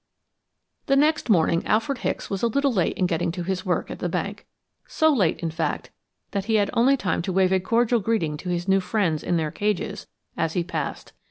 The 0.87 0.95
next 0.95 1.29
morning 1.29 1.63
Alfred 1.67 1.99
Hicks 1.99 2.27
was 2.27 2.41
a 2.41 2.47
little 2.47 2.73
late 2.73 2.97
in 2.97 3.05
getting 3.05 3.31
to 3.33 3.43
his 3.43 3.67
work 3.67 3.91
at 3.91 3.99
the 3.99 4.09
bank 4.09 4.47
so 4.87 5.13
late, 5.13 5.39
in 5.41 5.51
fact, 5.51 5.91
that 6.31 6.45
he 6.45 6.55
had 6.55 6.71
only 6.73 6.97
time 6.97 7.21
to 7.21 7.31
wave 7.31 7.53
a 7.53 7.59
cordial 7.59 7.99
greeting 7.99 8.35
to 8.37 8.49
his 8.49 8.67
new 8.67 8.79
friends 8.79 9.21
in 9.21 9.37
their 9.37 9.51
cages 9.51 10.07
as 10.35 10.53
he 10.53 10.63
passed. 10.63 11.13